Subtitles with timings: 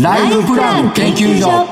[0.00, 1.66] ライフプラン研究所。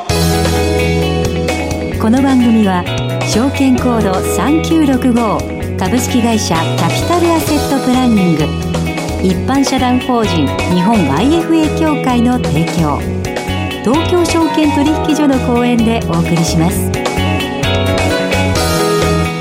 [2.00, 2.82] この番組は
[3.22, 8.42] 証券コード3965株式会社キャピタルアセットプランニング。
[9.22, 10.44] 一般社団法人
[10.74, 12.98] 日本 IFA 協会の提供。
[13.84, 16.90] 東京証券取引所の講演でお送りします。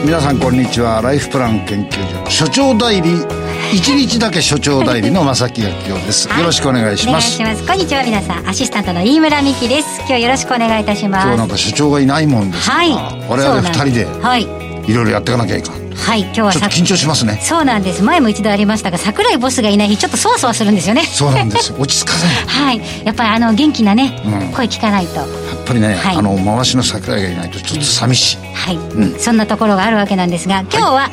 [0.05, 1.01] 皆さんこんにちは。
[1.01, 7.41] ライフプラン研究所所長代理一日だけ所長代理の正木明夫です、よろしくお願いします。
[7.41, 7.67] お願いします。
[7.67, 8.47] こんにちは皆さん。
[8.47, 9.99] アシスタントの飯村美希です。
[9.99, 11.25] 今日よろしくお願いいたします。
[11.25, 12.91] 今日なんか所長がいないもんですはい。
[13.29, 14.43] 我々二人ではい。
[14.43, 15.93] いろいろやっていかなきゃいかん。
[15.95, 16.21] はい。
[16.21, 17.39] 今日はさちょっと緊張しますね。
[17.41, 18.03] そうなんです。
[18.03, 21.03] 前も一度ありましたが桜井ボスがいない日ちょっとそわそわするんですよね。
[21.03, 21.77] そうなんですよ。
[21.79, 22.27] 落ち着かない。
[22.47, 23.05] はい。
[23.05, 24.53] やっぱりあの元気なね、うん。
[24.53, 25.15] 声聞かないと。
[25.15, 25.27] やっ
[25.65, 26.15] ぱりね、はい。
[26.17, 29.15] あの回しの桜井がいないとちょっと寂しい、はい、ん。
[29.19, 31.09] そんなところがあるわけなんですが今日は、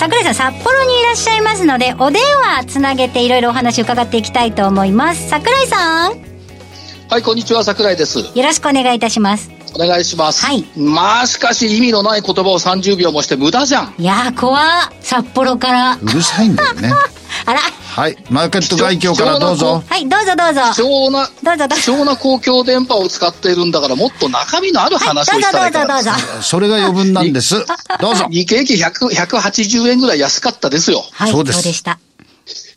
[0.00, 5.28] 桜井さん札幌にいらっしゃいますのでお電話つなげていろいろお話伺っていきたいと思います。
[5.28, 6.12] 桜井さん。
[7.10, 8.18] はい、こんにちは、桜井です。
[8.18, 9.50] よろしくお願いいたします。
[9.74, 10.46] お願いします。
[10.46, 10.64] はい。
[10.74, 13.94] まあ、しかし意味のない言葉を30秒もして無駄じゃん。
[13.98, 14.64] いやー怖っ。
[15.02, 15.98] 札幌から。
[16.00, 16.90] うるさいんだよね。
[17.44, 17.60] あら
[17.90, 18.16] はい。
[18.30, 19.82] マーケット外況からどうぞ。
[19.84, 20.60] はいどうぞどうぞ。
[20.74, 21.82] 貴重な、どうぞどうぞ。
[21.82, 26.42] 貴重な公共電波を使っているんだから、もっと中身のある話をしたらいかがですかどうぞどうぞどうぞ。
[26.42, 27.66] それが余分なんです。
[28.00, 28.28] どうぞ。
[28.30, 31.02] 日経平均100 180円ぐらい安かったですよ。
[31.10, 31.64] はいそうです。
[31.64, 31.98] でした。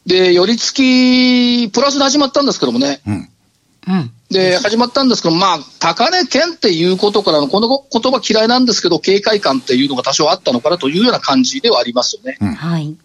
[0.08, 3.02] で、寄り付き、プラスで始まったんですけどもね。
[3.06, 3.30] うん。
[4.30, 12.38] で、始まったんですけど、まあ、高値圏っていうことからの、この言葉嫌いなんですけど、警戒感っていうのが多少あったのかなというような感じではありますよね。
[12.56, 12.96] はい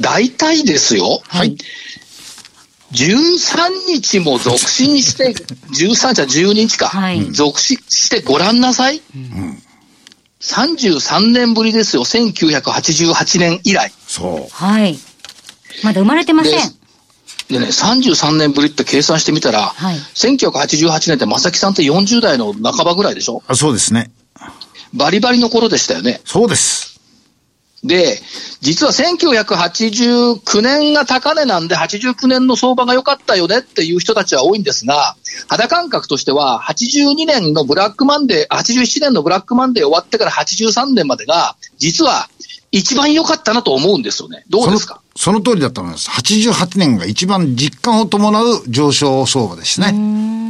[0.00, 1.22] 大体ですよ。
[1.28, 1.56] はい
[2.92, 6.88] 13日も続進して、13日は12日か。
[6.88, 9.02] はい続進してごらんなさい。
[10.40, 12.04] 33年ぶりですよ。
[12.04, 13.92] 1988年以来。
[14.06, 14.96] そうはい
[15.82, 16.52] まだ生まれてません
[17.48, 23.42] ででね、33年ぶりって計算してみたら、はい1988年って正木さんって40代の半ばぐらいでしょ？
[23.48, 24.10] あそうですね
[24.94, 26.20] バリバリの頃でしたよね。
[26.24, 26.95] そうです
[27.86, 28.20] で、
[28.60, 35.16] 実は1989年が高値なんで、89年の相場が良かったよねっていう人たちは多いんですが、
[35.48, 42.28] 肌感覚としては、82年のブラックマンデー、87年のブラックマンデー終わってから83年までが、実は
[42.72, 44.44] 一番良かったなと思うんですよね。
[44.48, 45.00] どうですか？
[45.16, 46.10] そのその通りだと思います。
[46.10, 49.94] 88年が一番実感を伴う上昇相場ですね。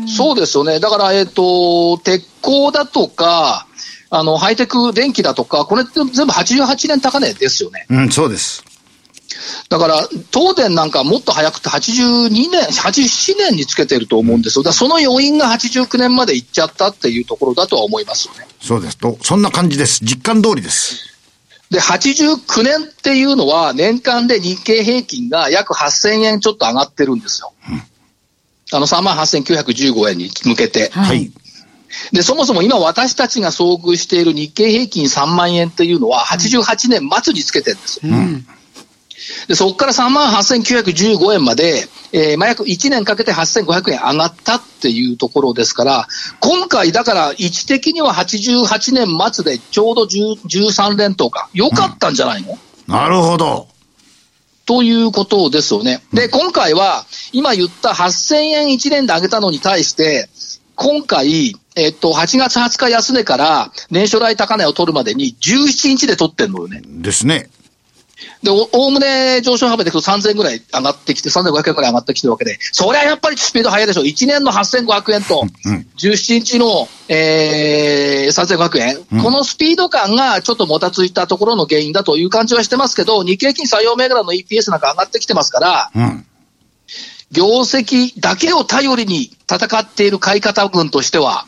[0.08, 0.80] そうですよね。
[0.80, 3.66] だから、えっ、と、鉄鋼だとか、
[4.10, 7.86] あの、ハイテク電気だとか、これって全部88年高値ですよね。
[7.90, 8.64] うん、そうです。
[9.68, 14.62] だから、東電なんかもっと早くて82年、87年につけてると思うんですよ。
[14.62, 18.46] だその要因が89年まで行っちゃったっていうところだとは思いますよね。
[18.60, 18.96] そうです。
[18.96, 20.04] と、そんな感じです。
[20.04, 21.16] 実感通りです。
[21.70, 27.52] で、89年っていうのは年間で日経平均が約8000円ちょっと上がってるんですよ。
[28.72, 30.90] あの38,915円に向けて。
[30.90, 31.32] はいはい。
[32.12, 38.12] で、そもそも今私たちが遭遇している日経平均3万円っていうのは88年末につけてるんですよ。
[39.48, 46.08] で、そこから3万8915円まで、えーまあ、約1年かけて8500円上がったっていうところですから、
[46.40, 51.48] 今回だから位置的には88年末でちょうど10 13連投か。
[51.52, 53.68] 良かったんじゃないの、なるほど。
[54.66, 56.02] ということですよね。
[56.12, 60.28] で、今回は、今言った8000円1年で上げたのに対して、
[60.76, 66.82] 今回、えっと、8月20日安値から年初来高値を取るまでに17日で取ってんのよね。
[66.84, 67.48] ですね。
[68.42, 74.02] で、おおおむね上昇幅でいくと3000円ぐらい上がってきて、3500円ぐらい上がってきてるわけで、そりゃやっぱりスピード速いでしょ。
[74.02, 75.46] 1年の8500円と、
[75.98, 86.26] 17日の、えー、3500円、このスピード感がちょっともたついたところの原因だという感じはしてますけど、日経金採用銘柄の EPS なんか上がってきてますから、うん。
[87.32, 91.46] 業績だけを頼りに戦っている買い方群としては、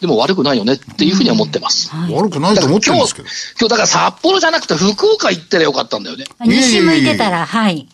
[0.00, 1.90] でも悪くないよねっていうふうには思ってます。
[2.10, 3.28] 悪くないと思ってるんですけど。
[3.60, 6.24] 今日だから札幌じゃなくて福岡行ってりゃよかったんだよね。
[6.40, 7.86] 西向いてたらはい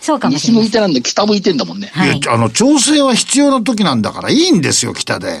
[0.00, 1.90] そうかもし西向いてなんで北向いてんだもんね。
[1.92, 5.40] はいいや、あの、調整は必要な時なんだからいいんですよ、北で。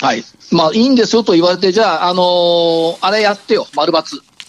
[0.00, 0.24] はい。
[0.50, 4.02] まあいいんですよと言われて、じゃあ、あのーあれやってよ、丸抜。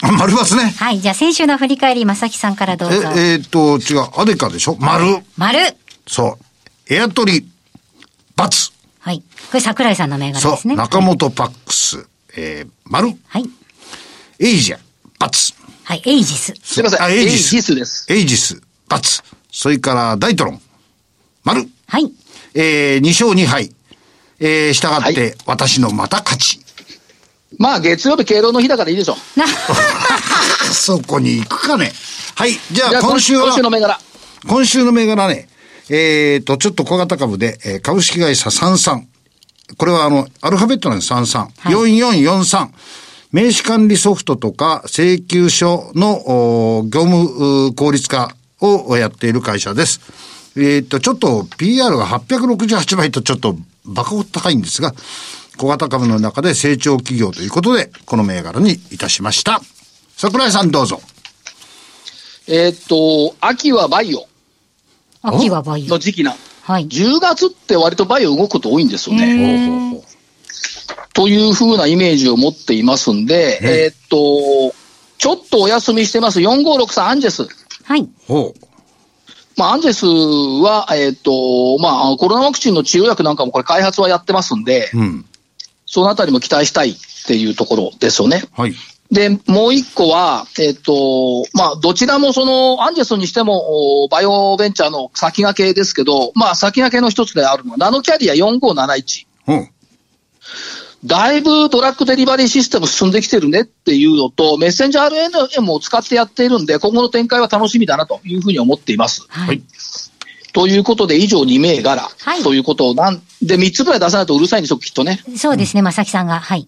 [0.03, 0.63] あ丸バツね。
[0.77, 4.09] はいじゃあ先週の振り返り正木さんからどうぞえ、えーっと、違う。
[4.21, 4.75] アデカでしょ？
[4.79, 5.05] 丸。
[5.38, 5.59] 丸
[6.07, 6.38] そ
[6.89, 6.94] う。
[6.94, 7.47] エアトリ、
[8.35, 8.71] バツ。
[9.00, 10.51] はいこれ桜井さんの銘柄そう。
[10.53, 12.05] ですね中本パックス、
[12.35, 13.09] えー、丸。
[13.27, 13.50] はい
[14.39, 14.79] エイジア、
[15.19, 15.53] バツ。
[15.83, 17.01] はいエイジスすいません。
[17.01, 18.06] あエイジスエイジスです。
[18.13, 19.21] エイジス、バツ。
[19.51, 20.61] それから、ダイトロン、
[21.44, 21.69] 丸。
[21.88, 22.11] はい
[22.56, 23.71] えー、2勝2敗。
[24.39, 26.59] えー、従って、私のまた勝ち。
[27.57, 29.15] まあ月曜日敬老の日だからいいでしょ。
[29.35, 29.45] な
[30.73, 31.91] そこに行くかね。
[32.35, 32.51] はい。
[32.71, 34.00] じゃあ、今週は、今週の銘柄。
[34.47, 35.47] 今週の銘柄ね、
[35.89, 39.03] えっ、と、ちょっと小型株で、えー株式会社33。
[39.77, 41.47] これはあの、アルファベットなんです、33。
[41.65, 42.69] 4443。
[43.31, 50.01] 名刺管理ソフトとか請求書のお業務う効率化をやっている会社です。
[50.56, 54.94] えっ、と、ちょっと PR が868倍とちょっとバカ高いんですが、
[55.57, 59.61] 小型株の中で成長企業ということで、この銘柄にいたしました。
[60.17, 61.01] 桜井さんどうぞ。
[62.47, 64.27] えーっと、秋はバイオ
[65.21, 65.89] 秋はバイオ。
[65.89, 66.35] の時期な。
[66.63, 66.88] はい。
[66.88, 70.03] 10月って割とバイオ動くこと多いんですよね。
[71.13, 74.75] というふうなイメージを持っていますんで、えーっと、
[75.17, 77.47] ちょっとお休みしてます4563アンジェス。
[77.83, 78.09] はい。
[78.27, 78.59] ほう。
[79.56, 85.25] まあ、アンジェスは、えーっと、まあ、コロナワクチンの治療薬なんかもこれ開発はやってますんで、うん。
[85.94, 86.95] そのあたりも期待したいっ
[87.28, 88.42] ていうところですよね。
[88.54, 88.74] はい。
[89.12, 99.28] で、もう一個は、えっと、まあ、どちらもその、アンジェスにしても、おバイオベンチャーの先駆けですけど、まあ、先駆けの一つであるのは、ナノキャリア4571。
[99.45, 99.68] ほう。
[101.06, 109.28] だいぶドラッグデリバリーシステム進んできてるねっていうのと、メッセンジャー RNM を使ってやっているんで、今後の展開は楽しみだなというふうに思っています。
[109.30, 109.62] はい。
[110.53, 115.19] ということで、以上2銘柄、はいということをなんで、3つぐらい出さないとうるさいんでしょう、きっとね。
[115.35, 116.39] そうですね、まさきさんが。
[116.39, 116.67] はい。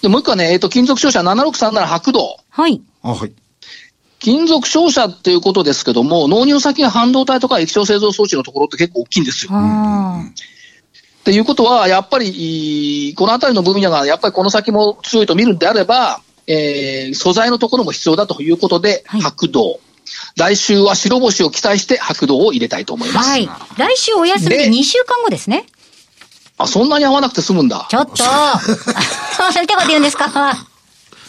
[0.00, 2.36] で、もう一個はね、えっと、金属商社7637白銅。
[2.50, 2.80] はい。
[3.02, 3.32] あ、はい。
[4.18, 9.50] 金属商社っていうことですけども、納入先が半導体とか液晶製造装置のところって結構大きいんですよ。
[9.52, 19.78] あっていうことは、やっぱり、いこのあたりの分野が、やっぱりこの先も強いと見るんであれば、えー素材のところも必要だということで、はい白銅。
[20.36, 23.12] 来週は白星を期待して白銅を入れたいと思いあ。
[23.12, 23.28] ます。
[23.30, 23.48] はい。
[23.76, 25.66] 来週お休みでで2週間後ですね。
[26.58, 27.96] あ、そんなに合わなくて済むんだち。
[27.96, 30.30] ょっと なんてこと言うんですか？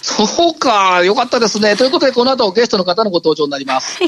[0.01, 1.77] そうか、よかったですね。
[1.77, 3.99] ということで、この後ゲストの方のご登場になります。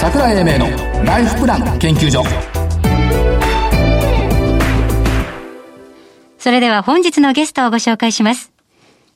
[0.00, 2.22] 桜井英明のライフプラン研究所
[6.40, 8.50] それでは本日のゲストをご紹介します。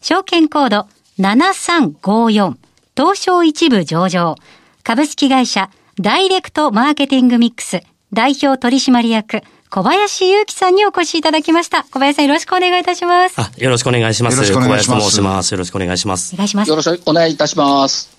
[0.03, 0.87] 証券コード
[1.19, 2.55] 7354
[2.94, 4.37] 東証一部上場
[4.82, 7.81] 株式会社ダイレクトマーケティングミックス
[8.12, 9.41] 代表取締役
[9.71, 11.85] 小林祐樹さんにお越しいただきました。
[11.85, 13.41] 小林さんよろしくお願いいたします。
[13.41, 14.35] あ、よろしくお願いします。
[14.35, 15.53] よろしくお願いします小林と申します。
[15.53, 16.37] よろしくお願いしますお。
[16.37, 16.76] 願いしますよ。
[16.76, 18.11] ろしくお願いいたします。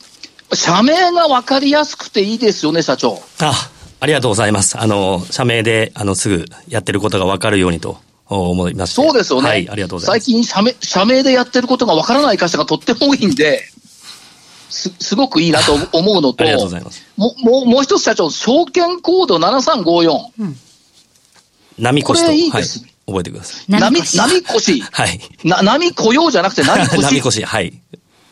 [0.51, 3.21] 社名が分かりやすくていいですよね、社長。
[3.39, 3.53] あ、
[3.99, 4.79] ありがとうございます。
[4.79, 8.95] あの、社名で、あの、すぐやってることがわかるようにと思いまして。
[8.95, 9.49] そうですよね。
[9.49, 10.25] はい、ありがとうございます。
[10.25, 13.63] 最近社名、社名でやってることがわからない会社がとっても多いんで、
[14.69, 17.03] す、すごくいいなと思うのと、ありがとうございます。
[17.15, 20.55] ももう、もう一つ社長、証券コード7354。
[21.77, 23.71] 波越しと、これいいはいですね、覚えてください。
[23.71, 24.81] 波、越し波越し。
[24.81, 25.19] はい。
[25.43, 27.01] な、波来ようじゃなくて波越し。
[27.03, 27.73] 波越し、はい。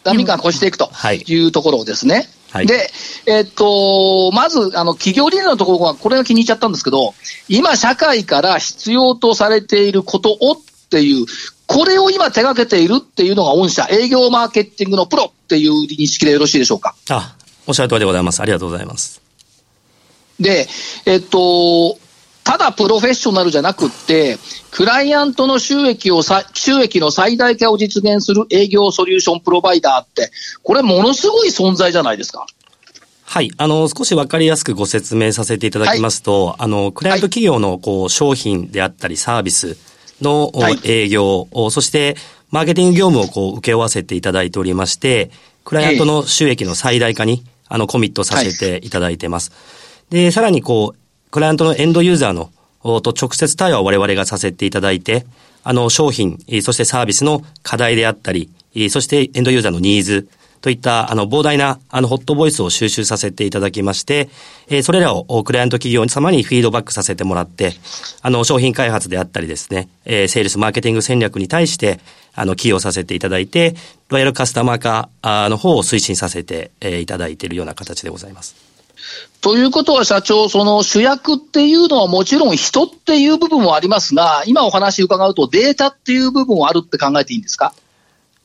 [0.03, 2.27] 波が越していくとはいいうところですね。
[2.53, 2.91] はいで、
[3.25, 7.15] えっと、まず、あの、企業理念のところが、これが気に入っちゃったんですけど、
[7.49, 10.55] 今、社会から必要とされていることをっ
[10.91, 11.25] ていう、
[11.65, 16.93] これを今手掛けているっていうのが御社、営業マーケティングのプロっていう認識でよろしいでしょうか？
[17.09, 17.35] あ、
[17.65, 18.39] おっしゃる通りでございます。
[18.41, 19.19] ありがとうございます。
[20.39, 20.67] で、
[21.05, 21.97] えっと、
[22.43, 24.37] ただプロフェッショナルじゃなくって、
[24.71, 32.45] クライアントの収益をさ、収益の最大化を実現する営業ソリューションプロバイダーって、これものすごい存在じゃないですか。
[33.23, 33.51] はい。
[33.57, 39.77] あの、少しわかりやすくご説明させていただきますと、あの、クライアント企業の、こう、商品であったり、サービス
[40.21, 42.15] のおはい営業、おそして、
[42.51, 45.31] マーケティング業務をこう、請け負わせていただいておりまして、
[45.65, 49.51] クライアントの収益の最大化に、あの、コミットさせていただいてます。
[50.11, 51.02] で、さらに、こう、
[51.33, 52.51] クライアントのエンドユーザーの、
[53.01, 55.25] と直接対話を我々がさせていただいて、
[55.63, 58.51] あの、商品、そしてサービスの課題であったり、
[58.91, 60.27] そしてエンドユーザーのニーズ、
[60.61, 64.29] といった、あの、膨大な、あの、ホットボイスを収集させていただきまして、
[64.69, 67.73] えーそれらをクライアント企業様にフィードバックさせてもらって、
[68.21, 71.99] あの、商品開発であったりですね、えーセールスマーケティング戦略に対して、
[72.35, 73.75] あの、起用させていただいて、
[74.09, 78.72] ロイヤルカスタマー化あーの方を推進させて、えーいただいているような形でございます。
[79.41, 87.73] ということは社長、その主役っていうのはもちろん人っていう部分もありますが、今お話伺うとデータっていう部分はあるって考えていいんですか？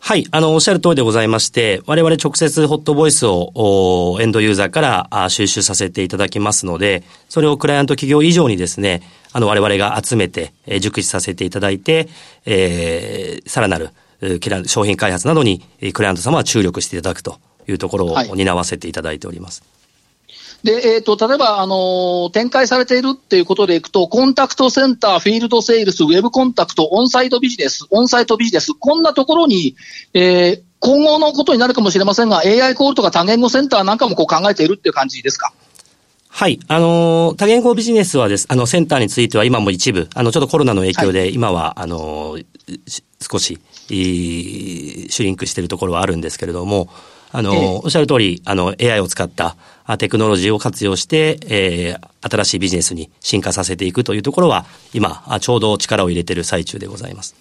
[0.01, 0.27] はい。
[0.31, 12.09] あの、おっしゃる通りでございまして、我々直接ホットボイスをおエンドユーザーからあ収集させていただきますので、それをクライアント企業以上にですね、あの、我々が集めて、えー熟知させていただいて、
[12.47, 13.91] えーさらなる、
[14.67, 17.39] 商品開発などに、えークライアント様は注力していただくと
[17.69, 19.63] いうところをはい担わせていただいております。
[20.65, 29.77] で、えっ、と、例えば、あのー展開されているっていうことでいくと、コンタクトセンター、フィールドセールス、ウェブコンタクト、オンサイトビジネス、オンサイトビジネス、こんなところに、
[30.15, 35.53] えー今後のことになるかもしれませんが、AI コールとか多言語センターなんかもこう考えているっていう感じですか？
[36.29, 36.61] はい。
[36.69, 42.45] あのー多言語ビジネスはです、あの、センターについては今も一部、あの、ちょっとコロナの影響で、今は、あのー
[42.87, 43.59] し少し、
[43.91, 46.89] えーシュリンクしているところはあるんですけれども、
[47.33, 47.81] あのーええ。
[47.83, 49.57] おっしゃる通り、あの、AI を使ったあ
[49.97, 57.37] テクノロジーを活用して、えー新しいビジネスに進化させていくというところは、今、あちょうど力を入れている最中でございます。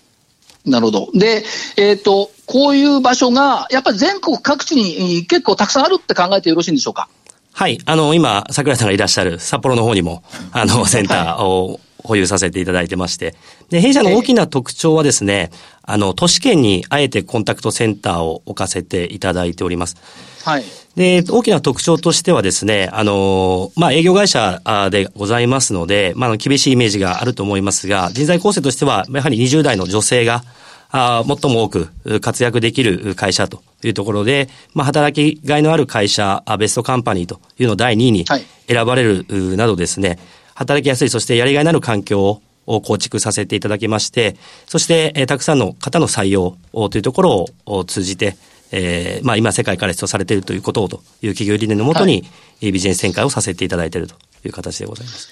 [0.66, 1.10] なるほど。
[1.14, 1.44] で、
[1.78, 7.10] えっ、と、こういう場所が、やっぱり全国各地にえー結構たくさんあるって考えてよろしいんでしょうか？
[7.54, 7.80] はい。
[7.86, 13.36] あの、今、桜井さんがいらっしゃる札幌の方にも、あの、 センターを保有させていただいてまして。
[13.70, 15.52] で、弊社の大きな特徴はですね、
[15.84, 19.98] あの、都市圏にあえてコンタクトセンターを置かせていただいております。
[20.44, 20.64] はい。
[20.96, 30.44] で、大きな特徴としてはですね、あの、まあ、営業会社あでございますので、まあ厳しいイメージがあると思いますが、人材構成としては、やはり20代の女性が、
[30.90, 40.20] あー最も多くう活躍できる会社というところで、まあ、働きがいのある会社、あベストカンパニーというのを第2位にはい選ばれるうなどですね、
[40.58, 44.36] 働きやすい、そしてやりがいのある環境を構築させていただきまして、
[44.66, 48.36] そして、えーたくさんの方の採用をというところを通じて、
[48.72, 52.24] えーまあ今世界から必要されているということをという企業理念のもとに、
[52.62, 55.30] えービジネス展開をさせていただいているという形でございます。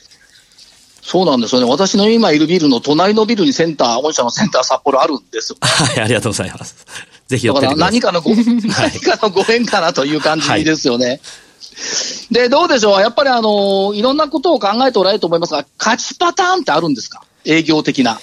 [1.02, 1.68] そうなんですよね。
[1.68, 5.58] 私の今いるビルの隣のビルにセンター、御社のセンター札幌あるんですよ。
[5.62, 6.76] はい、ありがとうございます。
[7.28, 7.62] ぜひ寄だ。
[7.62, 8.62] から何かのご、 何
[9.00, 11.20] かのご縁かなという感じですよね。
[12.32, 17.24] で、どうでしょうやっぱりあの、いろんなことを考えておられると思いますが、勝ちパターンってあるんですか？
[17.46, 18.20] 営業的な。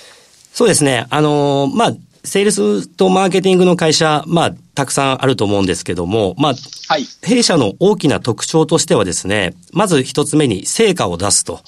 [0.53, 1.07] そうですね。
[1.11, 1.93] あのーまあ、
[2.25, 6.55] セールスとマーケティングの会社、まあ、たくさんあると思うんですけども、まあ、
[6.89, 7.07] はい。
[7.23, 11.61] 弊社の大きな特徴としてはですね、まず一つ目に成果を出すと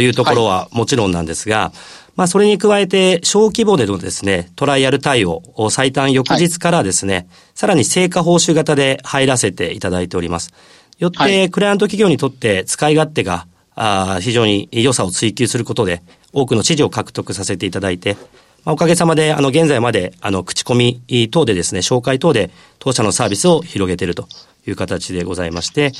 [0.00, 1.72] いうところはもちろんなんですが、
[2.16, 10.52] まあそれに加えて小規模でのですね、トライアル対応を最短翌日からですね、さらに成果報酬型で入らせていただいております。
[10.98, 16.02] よって、はいクライアント企業にとって使い勝手があー非常に良さを追求することで、
[16.32, 18.16] 多くの支持を獲得させていただいて、
[18.64, 21.00] まあおかげさまで、あの、現在まで、あの、口コミ
[21.30, 22.50] 等でですね、紹介等で、
[22.80, 24.26] 当社のサービスを広げていると
[24.66, 25.92] いう形でございまして、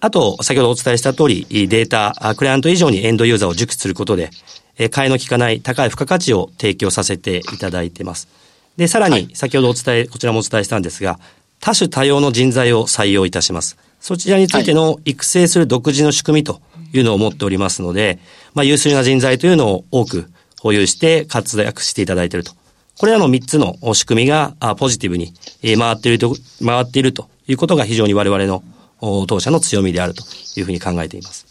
[0.00, 4.30] あと、先ほどお伝えした通り、データ、あクライアント以上にエンドユーザーを熟知することで、
[4.76, 8.28] えー替えの利かない高い付加価値を提供させていただいています。
[8.76, 11.18] で、さらに、先ほどお伝え、こちらもお伝えしたんですが、
[11.60, 13.76] 多種多様の人材を採用いたします。
[14.00, 16.60] そちらについての育成する独自の仕組みと
[16.92, 18.18] いうのを持っておりますので、
[18.54, 20.30] まあ、優秀な人材というのを多く
[20.60, 22.52] 保有して活躍していただいていると。
[22.98, 28.62] これらの3つの仕組みがあポジティブにえー回っていると、回っているということが非常に我々の
[29.00, 30.22] お当社の強みであると
[30.56, 31.46] いうふうに考えています。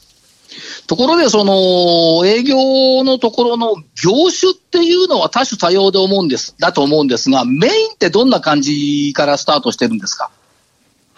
[0.88, 10.30] ところで、その、営業のところの業種っていうのは多種多様で思うんです、だと思うんですが、メインってどんな感じからスタートしてるんですか？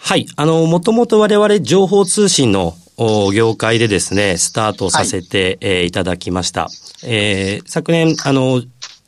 [0.04, 0.26] はい。
[0.34, 6.68] あの、もともと我々情報通信のお業界でですね、スタートさせて、えーいただきました。
[7.04, 8.62] えー昨年、あの、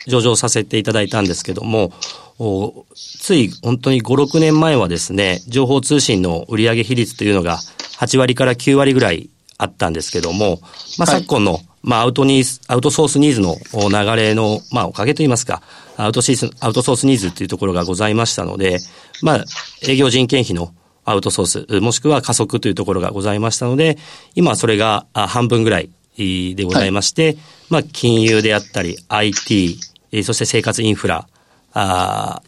[0.06, 1.92] 上場させていただいたんですけども、
[2.38, 7.58] おつい本当に5、6年前はですね、情報通信の売上比率というのが
[7.98, 10.60] 8割から9割ぐらいあったんですけども、
[10.96, 15.60] まあ、はい昨今の、まあ、アウトニーズ、アウトソースニーズのお流れの、まあ、おかげといいますか、
[15.96, 18.78] アウトシーズン、アウトソースニーズっていうところがございましたので、
[19.22, 19.44] まあ、
[19.82, 20.72] 営業人件費の
[21.04, 23.98] アウトソース、もしくは加速というところがございましたので、
[24.34, 27.36] 今はそれがあ半分ぐらいでございまして、
[27.70, 29.78] まあ、金融であったり、IT、
[30.12, 31.26] えーそして生活インフラ、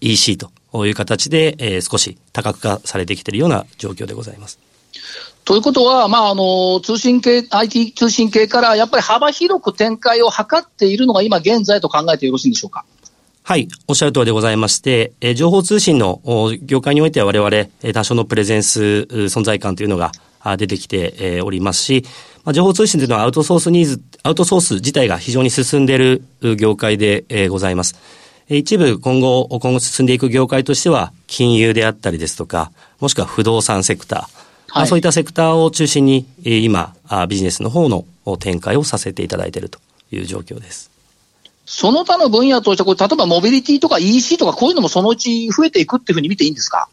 [0.01, 0.51] EC と
[0.87, 4.59] いう形で、えー少し多角化されてきているような状況でございます。
[5.45, 12.85] ということは、まあ、あの、通信系、IT 通信系から、やっぱり幅広く展開を図っているのが今現在と考えてよろしいんでしょうか？
[13.49, 20.11] はい、おっしゃる通りでございまして、えー情報通信のお業界においては我々、えー多少のプレゼンス、う存在感というのが
[20.41, 22.05] あ出てきて、えーおりますし、
[22.43, 27.95] まあ、情報通信というのはアウトソースニーズ、アウトソース自体が非常に進んでいるう業界で、えーございます。
[28.49, 34.27] えー一部今後、今後進んでいく業界としては、金融であったりですとか、もしくは不動産セクター、ま
[34.71, 39.79] あはいそういったセクターを中心に、えー今あ、ビジネスの方のお展開をさせていただいていると
[40.11, 40.96] いう状況です。
[41.67, 46.89] その他の分野として、これ、例えばモビリティとか EC とか、こういうのもそのうち増えていくっていうふうに見ていいんですか？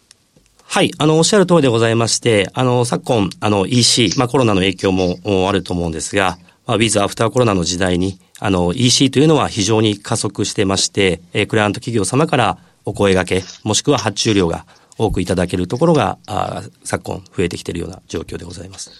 [0.65, 0.91] はい。
[0.97, 14.65] あの、おっしゃる通りでございまして、あの、昨今、あの、EC、まあ、コロナの影響もあると思うんですが、まあ、ウィズアフターコロナの時代に、あの、EC というのは非常に加速してまして、えークライアント企業様からお声掛け、もしくは発注量が
[14.97, 18.91] 多くいただけるところが、あ昨今増えてきているような状況でございます。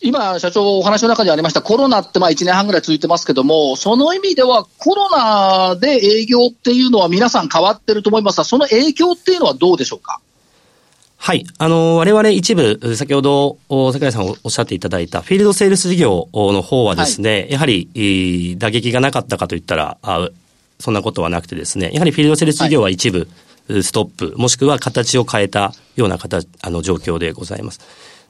[0.00, 10.20] 今、社長お話の中にありましたコロナってまあ1年半ぐらい続いてますけども、その意味ではコロナで営業っていうのは皆さん変わってると思いますが、その影響っていうのはどうでしょうか？
[11.16, 11.44] はい。
[11.58, 13.58] あの、我々一部、先ほど、
[13.92, 20.28] 桜井さんおっしゃっていただいたフィールドセールス事業の方はですね、はい、やはり、打撃がなかったかといったらあ、
[20.78, 23.26] そんなことはなくてですね、やはりフィールドセールス事業は一部、
[23.68, 27.80] ストップ、もしくは形を変えたような形、あの、状況でございます。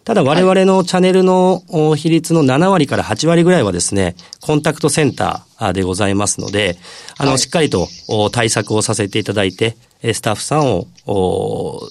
[0.09, 1.63] ただ我々のチャンネルの
[1.95, 6.79] 比率の7割から8割ぐらいはですね、コンタクトセンターでございますので、
[7.19, 7.87] あの、しっかりと
[8.33, 9.77] 対策をさせていただいて、
[10.15, 11.91] スタッフさんを、事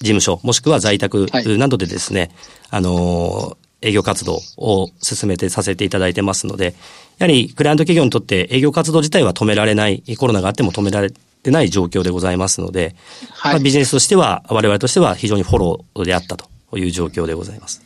[0.00, 2.32] 務所、もしくは在宅などでですね、
[2.68, 6.74] あの、営業活動を進めてさせていただいてますので、
[7.18, 11.12] やはりクライアント企業にとって営業活動自体は止められない、コロナがあっても止められ
[11.44, 12.96] てない状況でございますので、
[13.30, 17.82] はい、まあ、ビジネスとしては、我々としては非常にフォローであったとという状況でございます。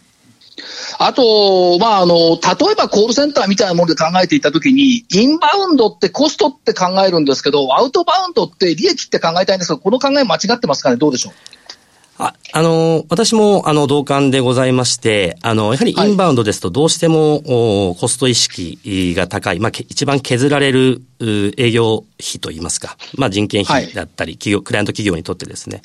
[0.99, 10.97] あと、まあ、あの、例えばコールセンターみたいなもので考えていたときに、インバウンドってコストって考えるんですけど、アウトバウンドって利益って考えたいんですけど、この考え間違ってますかね？
[10.97, 11.33] どうでしょう？
[12.23, 25.81] あ、あの、私も、あの、同感でございまして、あの、やはりインバウンドですとどうしても、はい、コスト意識が高い、まあ、一番削られる営業費といいますか、まあ、人件費だったり、企業、クライアント企業にとってですね。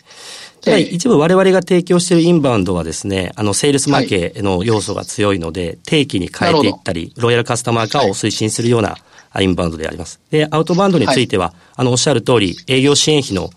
[0.65, 8.97] はい、一部我々が提供しているインバウンドはですね、あの、セールスマーケの要素が強いので、定期に変えていったり、ロイヤルカスタマー化を推進するような
[9.39, 10.19] インバウンドであります。
[10.31, 13.51] で、アウトバウンドについては、あの、おっしゃる通り、営業支援費の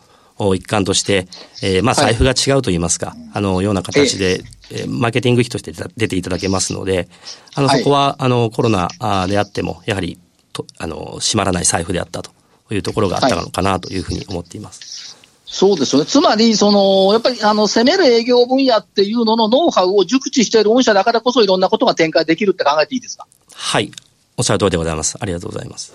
[0.55, 1.29] 一環として、
[1.63, 7.09] えー、まあ財布が違うと言いますか、はい、あの、ような形で、えー、マーケティング費として出ていただけますので、
[7.55, 8.89] あの、そこは、あの、コロナ
[9.27, 10.19] であっても、やはり、
[10.53, 12.31] と、あの、閉まらない財布であったと
[12.71, 15.17] いうところがあったのかなというふうに思っています。
[15.51, 16.07] そうですよね。
[16.07, 23.27] つまり、その、やっぱり、あの、攻める営業分野っていうののノウハウを熟知している御社だからこそいろんなことが展開できるって考えていいですか？
[23.55, 23.91] はい。
[24.37, 25.17] おっしゃる通りでございます。
[25.19, 25.95] ありがとうございます。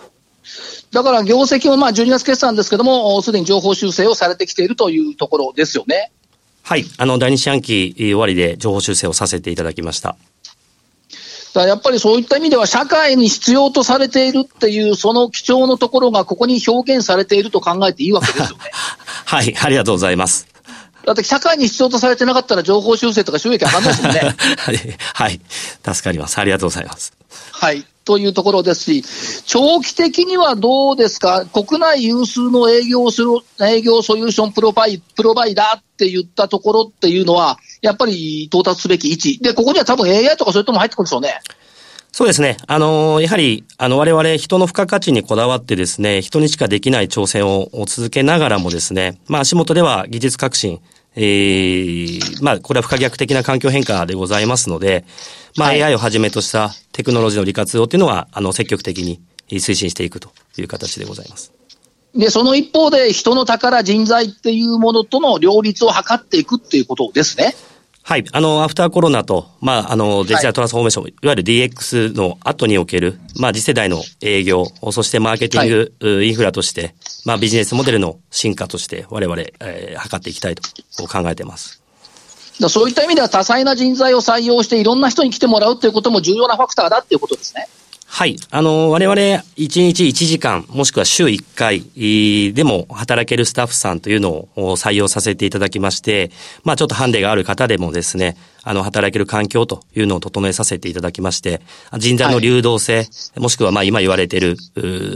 [0.92, 6.12] だから業績もまあ12月決算ですけども、すでに情報修正をされてきているというところですよね。
[6.64, 6.86] はい。
[6.98, 10.16] あの、第二四半期終わりで情報修正をさせていただきました。
[11.54, 18.72] だやっぱりそういった意味では、社会に必要とされているっていう、その基調のところがここに表現されていると考えていいわけですよね。
[19.26, 20.48] はい、ありがとうございます。
[21.06, 24.20] だって社会に必要とされてなかったら情報修正とか収益上がんないですもんね。
[24.58, 25.42] はい、はい。
[25.86, 26.40] 助かります。
[26.40, 27.14] ありがとうございます。
[27.52, 27.86] はい。
[28.06, 33.30] というところですし、長期的にはどうですか、国内有数の営業する、
[33.62, 39.40] 営業ソリューションプロバイプロバイダーって言ったところっていうのは、やっぱり到達すべき位置。
[39.40, 41.40] で、ここには多分 AI とかそういうとも入ってくるでしょうね。
[42.14, 42.58] そうですね。
[42.68, 50.80] あの、やはり、あの、我々人の付加価値にこだわってですね、人にしかできない挑戦を続けながらもですね、まあ足元では技術革新、
[51.16, 55.06] えー、まあ、これは不可逆的な環境変化でございますので、
[55.58, 61.54] まあ、AI をはじめとしたテクノロジーの利活用っていうのは、あの、積極的に推進していくという形でございます。
[62.16, 67.56] で、その一方で、人の宝人材っていうものとの両立を図っていくっていうことですね。
[68.06, 68.26] はい。
[68.34, 80.62] あの、アフターコロナと、まあ、あの、デジタルトランスフォーメーション、はい、いわゆる DX の後における、まあ、次世代の営業、そしてマーケティング、はい、インフラとして、まあ、ビジネスモデルの進化として、我々、えー、図っていきたいと
[81.08, 81.82] 考えています。
[82.68, 87.68] そういった意味では多彩な人材を採用していろんな人に来てもらうということも重要なファクターだっていうことですね。
[88.16, 88.36] はい。
[88.52, 96.30] あの、我々、1日1時間、もしくは週1回でも働けるスタッフさんというのを採用させていただきまして、
[96.64, 101.62] まあちょっとハンデがある方でもですね、あの、働ける環境というのを整えさせていただきまして、
[101.98, 104.58] 人材の流動性、はい、もしくはまあ今言われている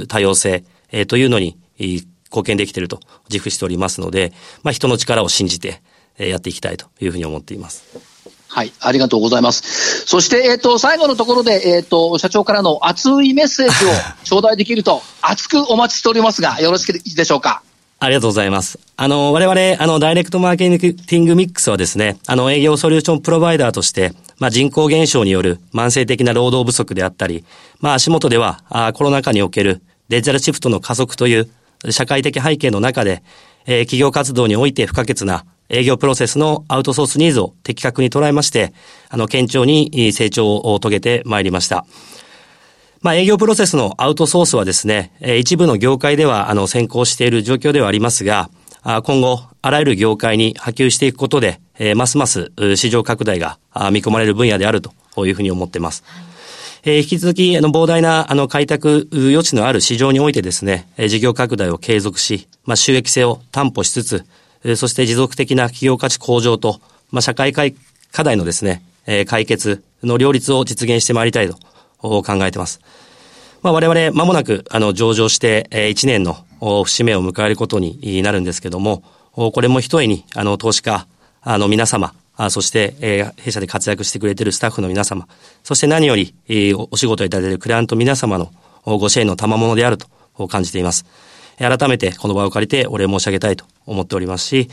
[0.07, 4.33] 多様性、えー、というのに貢献できていると自負しておりますので、
[4.63, 5.83] まあ人の力を信じて
[6.17, 8.16] やっていきたいというふうに思っています。
[8.57, 10.07] はい、ありがとうございます。
[10.07, 13.89] そして、えっ、ー、と、最後のところで、えっ、ー、と、社長からの熱いメッセージを
[14.25, 17.61] 頂戴できると、熱くお待ちしておりますが、よろしいでしょうか？
[17.99, 18.79] ありがとうございます。
[18.95, 27.45] あの、我々、あの、ダイレクトマーケティングミックスはですね、あの、営業ソリューションプロバイダーとして、まあ、人口減少による慢性的な労働不足であったり、
[27.79, 31.47] まあ、足元では、あコロナ禍におけるデジタルシフトの加速という
[31.91, 33.21] 社会的背景の中で、
[33.67, 38.73] えー、企業活動において不可欠な営業プロセスのアウトソースニーズを的確に捉えまして、
[39.09, 41.85] あの、堅調に成長を遂げてまいりました。
[43.01, 48.49] まあ、営業プロセスのアウトソースはですね、一部の業界では、あの、先行している状況ではありますが、
[48.83, 51.59] 今後、あらゆる業界に波及していくことで、
[51.95, 53.59] ますます市場拡大が
[53.91, 56.03] 見込まれる分野であるというふうに思っています。
[56.85, 64.25] 引き続き、あの、膨大な、あの、開拓余地のある市場においてですね、事業拡大を継続し、まあ、収益性を担保しつつ、
[64.75, 66.79] そして持続的な企業価値向上と、
[67.11, 71.55] まあ、社会課題のですね、え解決の両立を実現してまいりたいと
[71.99, 72.81] 考えています。
[73.63, 76.45] まあ、我々、間もなく、あの、上場して、え、1年の
[76.83, 79.03] 節目を迎えることになるんですけども、
[79.33, 81.07] これも一重に、あの、投資家、
[81.41, 82.13] あの、皆様、
[82.49, 85.27] そして、え、弊社で活躍してくれているスタッフの皆様、
[85.63, 86.33] そして何より、
[86.91, 88.51] お仕事いただいているクライアント皆様の
[88.85, 91.05] ご支援の賜物であると感じています。
[91.57, 94.69] 改めてこの場を借りてお礼申し上げたいと思っておりますし、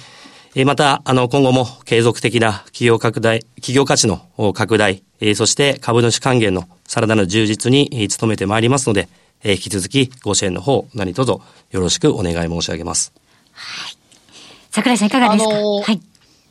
[0.64, 4.20] また、あの、今後も継続的な企業拡大、企業価値の
[4.52, 5.02] 拡大、
[5.34, 9.08] そして株主還元のさらなる充実に努めてまいりますので、
[9.42, 11.40] 引き続きご支援の方、何卒よ
[11.72, 13.12] ろしくお願い申し上げます。
[13.52, 13.96] はい。
[14.70, 16.00] 桜井さんいかがですか、はい。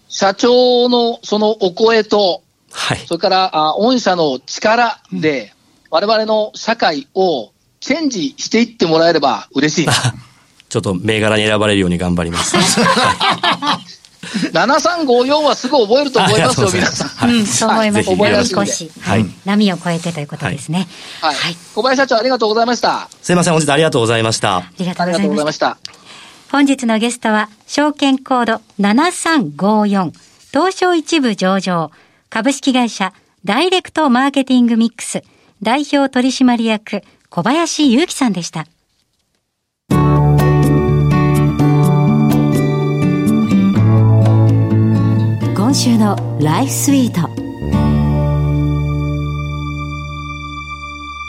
[0.09, 2.97] 社長のそのお声と、はい。
[3.07, 5.53] それから、あ御社の力で、
[5.89, 7.52] 我々の社会を
[7.83, 9.87] チェンジしていってもらえれば嬉しい。
[10.69, 12.55] ちょっと銘柄に選ばれるように頑張ります。
[14.53, 17.07] 7354はすぐ覚えると思いますよ、 皆さん。
[17.09, 18.09] はい、うん、そう思います。
[18.09, 18.91] 覚えやすい。
[19.01, 19.25] はい。
[19.45, 20.87] 波を超えてということですね。
[21.21, 21.35] はい。
[21.35, 23.09] はい、小林社長、ありがとうございました。
[23.21, 24.57] すいません、本日ありがとうございました。
[24.57, 25.77] ありがとうございました。
[26.51, 30.11] 本日のゲストは、証券コード7354、
[30.53, 31.91] 東証一部上場、
[32.29, 33.13] 株式会社
[33.45, 35.21] ダイレクトマーケティングミックス、
[35.61, 37.03] 代表取締役、
[37.35, 38.67] 小林祐樹さんでした。
[45.55, 47.21] 今週のライフスイート。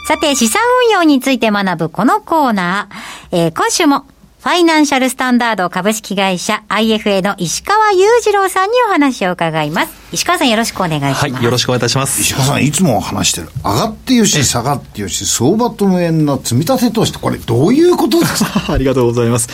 [0.07, 4.05] さて、資産運用について学ぶこのコーナー、えー、今週も
[4.45, 9.93] ファイナンシャルスタンダード株式会社 IFA の石川裕次郎さんにお話を伺います。
[10.13, 11.33] 石川さんよろしくお願いします。
[11.33, 12.21] はい、よろしくお願いいたします。
[12.21, 13.47] 石川さん、いつも話してる。
[13.63, 18.65] 上がってよし、下がってよし、相場と無縁の積み立て投資って、これどういうことですか？
[18.71, 19.49] ありがとうございます。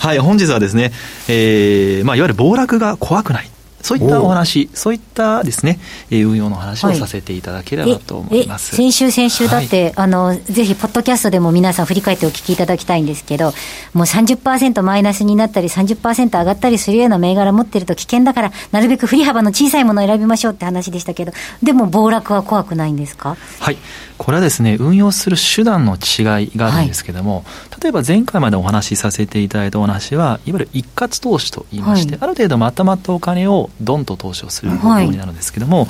[0.00, 0.90] はい、本日はですね、
[1.28, 3.50] えー、まあ、いわゆる暴落が怖くない。
[3.98, 5.78] そういったお話、そういったですね、
[6.10, 8.74] 運用の話をさせていただければと思います。
[8.76, 13.52] 先週、先週だって、はい、あの、ぜひ、ポッドキャストでも皆さん振り返ってお聞きいただきたいんですけど、
[13.92, 23.36] もう30%マイナスになったり、30%上がったりするような銘柄持ってると危険だから、なるべく振り幅の小さいものを選びましょうって話でしたけど、でも暴落は怖くないんですか？
[23.60, 23.76] はい。
[24.22, 27.42] これはですね、運用する手段の違いがあるんですけども、は
[27.76, 35.88] い、例えば前回までお話しさせていただいたお話は、いわゆる一括投資といいまして、はい、ある程度まとまったお金をドンと投資をする方法になるんですけども、はい、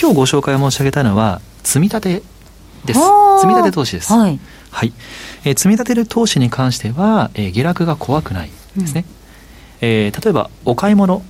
[0.00, 2.22] 今日ご紹介を申し上げたのは、積み立て
[2.86, 3.00] です。
[3.40, 4.14] 積み立て投資です。
[4.14, 4.40] はい。
[4.70, 4.92] はい、
[5.44, 9.04] えー、積み立てる投資に関しては、えー、下落が怖くないですね。
[9.84, 11.22] うんえー、例えばお買い物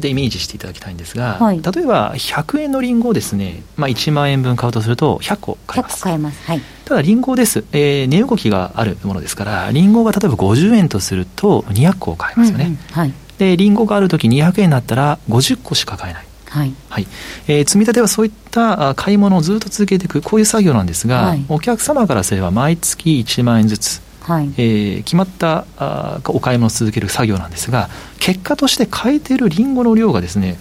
[0.00, 6.02] でイメージしていただきたいんですが、はい、例えば100円のりんごをですね、まあ、1万円分買うとすると100個買えます。
[6.02, 6.46] 買えます。
[6.46, 6.62] はい。
[6.86, 12.64] ただりんごです、えー、値動きがあるものですから、りんごが例えば50円とすると200個買えますよね。
[12.64, 13.12] うんうん、はい。
[13.36, 16.24] で、りんごがあるとき200円になったら50個しか買えない。
[16.48, 17.06] はい、はい、
[17.46, 27.88] えー、積み立てはそういった買い物をずっと続けていくこういう作業なんですが、はい、お客様からすれば毎月1万円ずつはい、えー、決まったあお買い物を続ける作業なんですが
[28.20, 30.58] 結果として買えているりんごの量がですね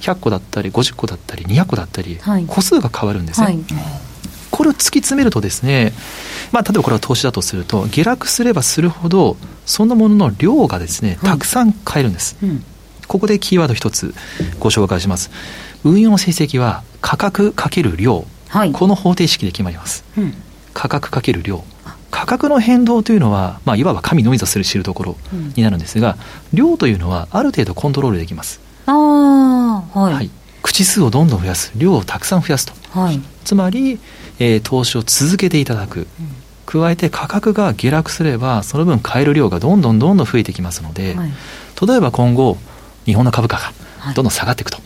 [0.00, 3.46] 100個だったり50個だったり200個だったり、はい、個数が変わるんですね。
[3.46, 3.58] はい、
[4.50, 5.92] これを突き詰めるとですね、
[6.52, 12.64] まあ、例えばこれは投資だとすると下落すればするほどそのものの量がですねたくさん買えるんです、うん、
[13.06, 14.12] ここでキーワード一つ
[14.58, 15.30] ご紹介します。
[15.84, 18.24] 運用成績は価格かける量、
[18.72, 20.34] この方程式で決まります、うん、
[20.72, 21.62] 価格かける量
[22.14, 25.16] 価格の変動というのは、まあ、いわば神のみぞ知るところ
[25.56, 26.16] になるんですが、
[26.52, 28.60] うん、量というのはある程度コントロールできます。
[28.86, 28.92] あ
[29.92, 30.30] はい、はい、
[30.62, 31.72] 口数をどんどん増やす。
[31.74, 33.98] 量をたくさん増やすと、はい、つまり、
[34.38, 36.06] えー、投資を続けていただく、うん、
[36.66, 41.32] 加えて価格が下落すればその分買える量がどんどんどんどん増えてきますので、はい、
[41.84, 42.58] 例えば今後
[43.06, 43.72] 日本の株価が
[44.14, 44.78] どんどん下がっていくと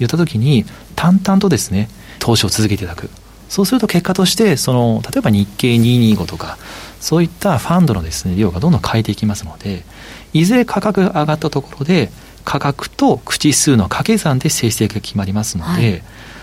[0.00, 0.64] いった時に
[0.96, 3.08] 淡々とですね投資を続けていただく
[3.52, 6.56] そうすると結果として、その、例えば日経225とか、
[7.00, 9.84] そういったファンドのですね、量がどんどん変えていきますので、
[10.32, 12.10] いずれ価格が上がったところで、
[12.46, 16.02] 価格と口数の掛け算で成績が決まりますので、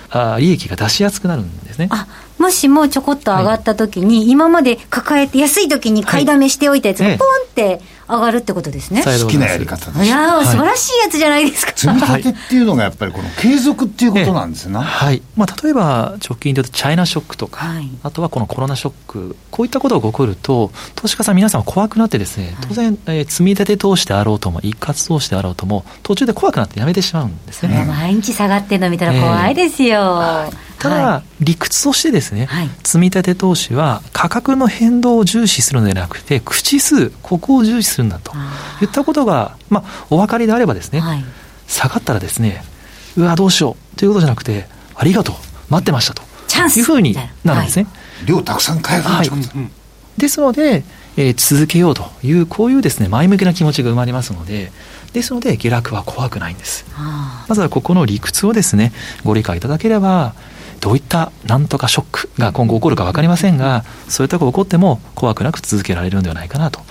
[0.09, 1.89] はい、あ利益が出しやすくなるんですね。
[1.91, 2.05] あ
[2.37, 9.03] もしもちょこっと上がった時に、はい、今まで抱えて安い時に買いだめしておいたやつがポンって上がるってことですね。
[9.03, 10.05] 好きなやり方です。
[10.05, 11.73] いや素晴らしいやつじゃないですか。
[11.75, 14.79] 積み立てっていうのがやっぱりこの継続っていうことなんですね。
[14.79, 15.21] はい。
[15.37, 27.85] まあ例えば直近で言うとチャイナショックとか、はい、あとはこのコロナショック、こういったことが起こると、投資家さん皆さん怖くなってですね、当然、えー、積み立て投資であろうとも、一括投資であろうとも、途中で怖くなってやめてしまうんですね。
[27.87, 30.49] 毎日下がってるの見たら怖いですよ。
[30.79, 38.33] ただ、はい、理屈としてですね、はい、積み立て投資は価格の変動を重視するのではなくて、口数、ここを重視するんだと
[38.81, 41.01] いったことが、まあ、お分かりであればですね、
[41.67, 42.63] 下がったらですね、
[43.17, 45.35] うわ、どうしようということじゃなくて、ありがとう、
[45.69, 46.23] 待ってましたと。
[46.47, 47.13] チャンスいうふうに
[47.43, 47.55] な。
[47.55, 47.83] るんですね。
[47.83, 49.29] はい、量たくさん買えるはい、
[50.17, 50.83] ですので、
[51.17, 54.71] えー、続けようという、こういうですね、前向きな気持ちが生まれますので、
[55.13, 56.85] ですので、下落は怖くないんです。
[57.47, 60.33] まずはここの理屈をですね、ご理解いただければ、
[60.79, 66.81] どういったなんとかショックが今後起こるか分かりませんが、そういったことが起こっても怖くなく続けられるのではないかなと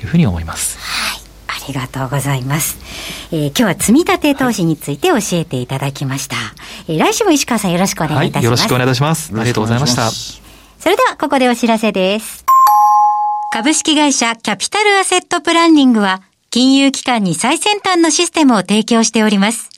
[0.00, 0.78] いうふうに思います。
[0.78, 2.78] はいありがとうございます。
[3.30, 6.36] えー、今日は積み立て投資について教えていただきました。
[6.88, 8.42] えー、来週も石川さんよろしくお願いいたします。
[8.42, 9.32] はい、よろしくお願いいたします。
[9.34, 10.10] ありがとうございました。
[10.10, 12.44] それではここでお知らせです。
[13.52, 19.77] 株式会社キャピタルアセットプランニングは金融機関に最先端のシステムを提供しております。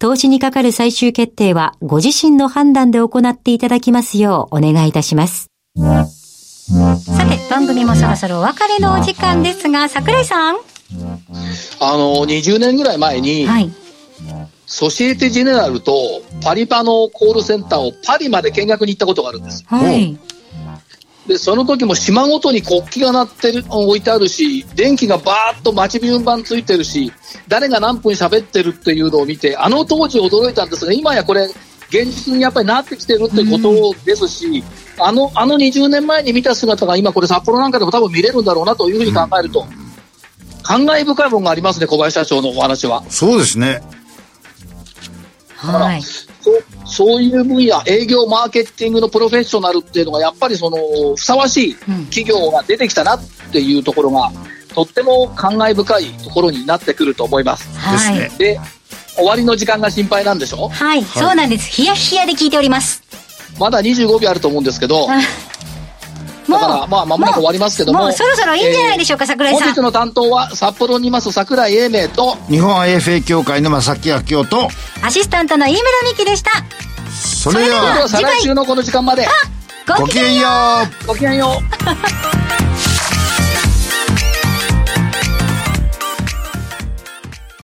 [0.00, 5.50] 投資にかかる最終決定はご自身の判断で行っていただきますようお願いいたします。
[5.76, 10.56] さて、番組もそろそろお別れのお時間ですが、桜井さん。
[11.80, 13.70] あの、20年ぐらい前に、はい、
[14.66, 19.64] ソシエテ・ジェネラルとパリパのコールセンターをパリまで見学に行ったことがあるんです。
[19.66, 20.18] はい。
[21.26, 27.12] で、その時も島ごとに国旗が鳴ってる、置いてあるし、電気がバーッと待ち順番ついてるし、
[27.48, 31.48] 誰が何分喋ってるっていうのを見て、あの当時驚いたんですが、今やこれ、
[31.88, 34.62] 現実にやっぱりなってきてるってことですし、
[34.98, 39.66] あの、あの20年前に見た姿が今これ札幌なんかでも多分見れるんだろうなというふうに考えると、
[40.62, 43.04] 感慨深いものがありますね、小林社長のお話は。
[43.08, 43.82] そうですね。
[45.56, 46.02] はい。
[46.86, 50.78] そういう分野、営業、マーケティングのプロフェッショナルっていうのが、やっぱりその
[51.16, 51.74] ふさわしい
[52.10, 54.30] 企業が出てきたなっていうところが、
[54.74, 57.68] とっても感慨深いところになってくると思います。
[57.78, 58.60] はい、で、
[59.16, 60.68] 終わりの時間が心配なんでしょ？
[60.68, 61.70] はい、はい、そうなんです。
[61.70, 63.02] ヒヤヒヤで聞いております。
[63.58, 65.06] まだ25秒あると思うんですけど、
[66.48, 68.00] だから、まあ、まもなく終わりますけども。
[68.00, 69.62] もうそろそろいいんじゃないでしょうか、えー、桜井さん。
[69.62, 74.68] 本日の担当は、札幌にいます桜井英明と、日本 IFA 協会の正木明夫と、
[75.02, 76.50] アシスタントの飯村美希でした。
[77.10, 79.26] それでは、再来週のこの時間まで。
[79.98, 80.48] ごきげんよ
[81.04, 81.06] う。
[81.06, 82.84] ごきげんよう。